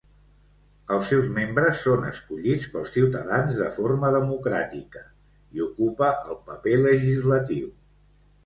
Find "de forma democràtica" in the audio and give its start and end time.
3.59-5.05